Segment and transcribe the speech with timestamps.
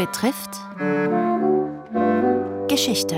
[0.00, 0.52] betrifft
[2.68, 3.16] Geschichte.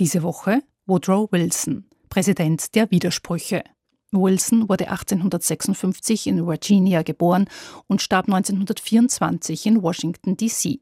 [0.00, 3.62] Diese Woche Woodrow Wilson, Präsident der Widersprüche.
[4.10, 7.44] Wilson wurde 1856 in Virginia geboren
[7.86, 10.80] und starb 1924 in Washington, D.C.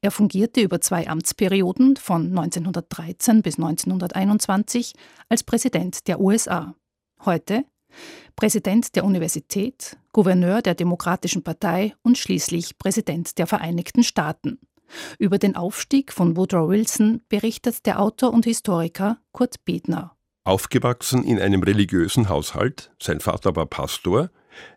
[0.00, 4.94] Er fungierte über zwei Amtsperioden von 1913 bis 1921
[5.28, 6.74] als Präsident der USA.
[7.24, 7.66] Heute
[8.36, 14.58] Präsident der Universität, Gouverneur der Demokratischen Partei und schließlich Präsident der Vereinigten Staaten.
[15.18, 20.16] Über den Aufstieg von Woodrow Wilson berichtet der Autor und Historiker Kurt Bedner.
[20.44, 24.30] Aufgewachsen in einem religiösen Haushalt, sein Vater war Pastor,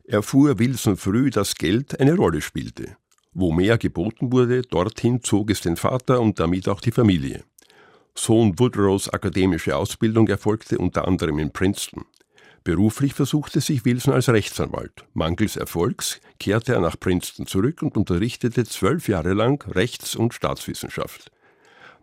[0.05, 2.95] erfuhr Wilson früh, dass Geld eine Rolle spielte.
[3.33, 7.43] Wo mehr geboten wurde, dorthin zog es den Vater und damit auch die Familie.
[8.15, 12.05] Sohn Woodrows akademische Ausbildung erfolgte unter anderem in Princeton.
[12.67, 15.05] Beruflich versuchte sich Wilson als Rechtsanwalt.
[15.13, 21.31] Mangels Erfolgs kehrte er nach Princeton zurück und unterrichtete zwölf Jahre lang Rechts- und Staatswissenschaft.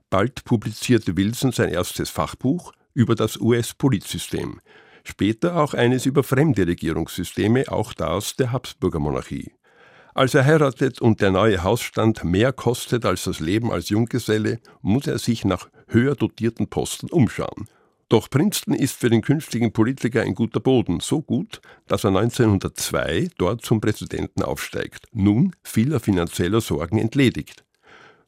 [0.09, 4.59] Bald publizierte Wilson sein erstes Fachbuch über das US-Politsystem,
[5.05, 9.53] später auch eines über fremde Regierungssysteme, auch das der Habsburger Monarchie.
[10.15, 15.07] Als er heiratet und der neue Hausstand mehr kostet als das Leben als Junggeselle, muss
[15.09, 17.69] er sich nach höher dotierten Posten umschauen.
[18.09, 23.31] Doch Princeton ist für den künftigen Politiker ein guter Boden, so gut, dass er 1902
[23.39, 27.65] dort zum Präsidenten aufsteigt, nun vieler finanzieller Sorgen entledigt.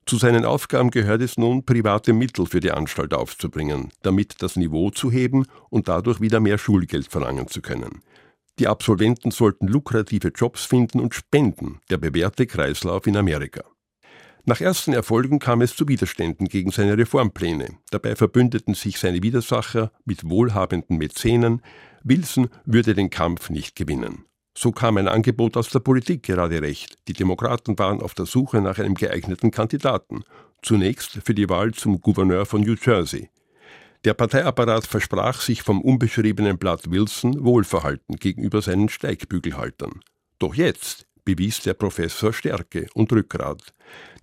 [0.07, 4.91] Zu seinen Aufgaben gehört es nun, private Mittel für die Anstalt aufzubringen, damit das Niveau
[4.91, 8.03] zu heben und dadurch wieder mehr Schulgeld verlangen zu können.
[8.59, 13.65] Die Absolventen sollten lukrative Jobs finden und spenden, der bewährte Kreislauf in Amerika.
[14.49, 17.79] Nach ersten Erfolgen kam es zu Widerständen gegen seine Reformpläne.
[17.91, 21.63] Dabei verbündeten sich seine Widersacher mit wohlhabenden Mäzenen.
[22.05, 24.25] Wilson würde den Kampf nicht gewinnen.
[24.57, 26.97] So kam ein Angebot aus der Politik gerade recht.
[27.09, 30.23] Die Demokraten waren auf der Suche nach einem geeigneten Kandidaten.
[30.63, 33.31] Zunächst für die Wahl zum Gouverneur von New Jersey.
[34.05, 40.03] Der Parteiapparat versprach sich vom unbeschriebenen Blatt Wilson Wohlverhalten gegenüber seinen Steigbügelhaltern.
[40.39, 43.75] Doch jetzt bewies der Professor Stärke und Rückgrat.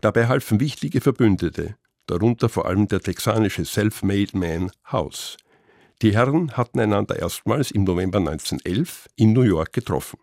[0.03, 1.77] Dabei halfen wichtige Verbündete,
[2.07, 5.37] darunter vor allem der texanische Self-Made Man House.
[6.01, 10.19] Die Herren hatten einander erstmals im November 1911 in New York getroffen.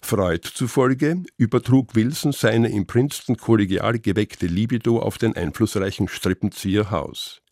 [0.00, 7.42] Freud zufolge übertrug Wilson seine in Princeton kollegial geweckte Libido auf den einflussreichen Strippenzieher House.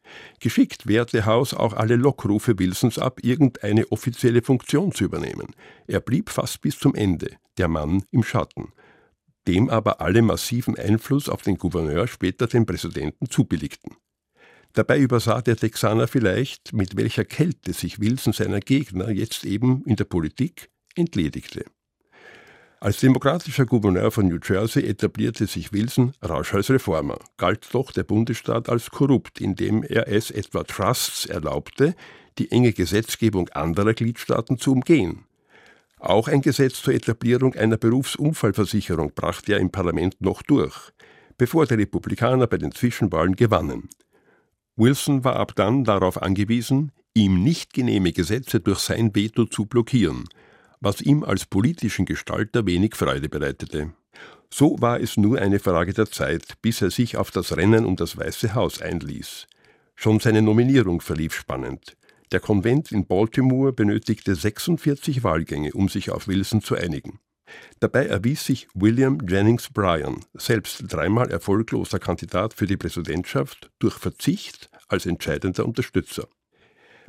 [0.41, 5.55] Geschickt wehrte House auch alle Lockrufe Wilsons ab, irgendeine offizielle Funktion zu übernehmen.
[5.87, 8.73] Er blieb fast bis zum Ende, der Mann im Schatten,
[9.47, 13.97] dem aber alle massiven Einfluss auf den Gouverneur, später den Präsidenten, zubilligten.
[14.73, 19.97] Dabei übersah der Texaner vielleicht, mit welcher Kälte sich Wilson seiner Gegner jetzt eben in
[19.97, 21.65] der Politik entledigte.
[22.83, 28.05] Als demokratischer Gouverneur von New Jersey etablierte sich Wilson rasch als Reformer, galt doch der
[28.05, 31.95] Bundesstaat als korrupt, indem er es etwa Trusts erlaubte,
[32.39, 35.27] die enge Gesetzgebung anderer Gliedstaaten zu umgehen.
[36.01, 40.93] Auch ein Gesetz zur Etablierung einer Berufsunfallversicherung brachte er im Parlament noch durch,
[41.39, 43.89] bevor die Republikaner bei den Zwischenwahlen gewannen.
[44.77, 50.25] Wilson war ab dann darauf angewiesen, ihm nicht genehme Gesetze durch sein Veto zu blockieren–
[50.81, 53.93] was ihm als politischen Gestalter wenig Freude bereitete.
[54.53, 57.97] So war es nur eine Frage der Zeit, bis er sich auf das Rennen um
[57.97, 59.47] das Weiße Haus einließ.
[59.95, 61.97] Schon seine Nominierung verlief spannend.
[62.33, 67.19] Der Konvent in Baltimore benötigte 46 Wahlgänge, um sich auf Wilson zu einigen.
[67.81, 74.71] Dabei erwies sich William Jennings Bryan, selbst dreimal erfolgloser Kandidat für die Präsidentschaft, durch Verzicht
[74.87, 76.29] als entscheidender Unterstützer.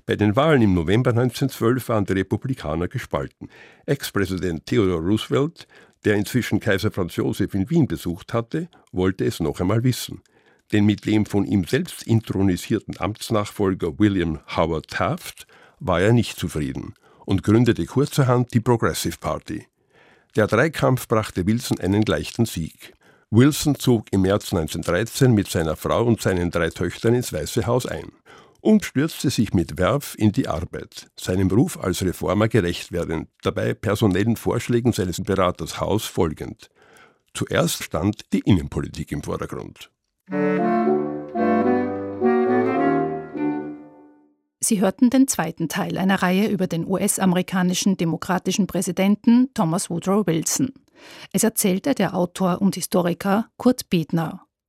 [0.08, 3.50] Bei den Wahlen im November 1912 waren die Republikaner gespalten.
[3.86, 5.68] Ex-Präsident Theodore Roosevelt,
[6.04, 10.24] der inzwischen Kaiser Franz Josef in Wien besucht hatte, wollte es noch einmal wissen.
[10.72, 15.48] Denn mit dem von ihm selbst intronisierten Amtsnachfolger William Howard Taft
[15.80, 16.94] war er nicht zufrieden
[17.26, 19.68] und gründete kurzerhand die Progressive Party.
[20.36, 22.94] Der Dreikampf brachte Wilson einen leichten Sieg.
[23.32, 27.86] Wilson zog im März 1913 mit seiner Frau und seinen drei Töchtern ins Weiße Haus
[27.86, 28.12] ein
[28.62, 33.74] und stürzte sich mit Werf in die Arbeit, seinem Ruf als Reformer gerecht werdend, dabei
[33.74, 36.70] personellen Vorschlägen seines Beraters Haus folgend.
[37.34, 39.90] Zuerst stand die Innenpolitik im Vordergrund.
[44.72, 50.72] Sie hörten den zweiten Teil einer Reihe über den US-amerikanischen demokratischen Präsidenten Thomas Woodrow Wilson.
[51.34, 54.46] Es erzählte der Autor und Historiker Kurt Bedner.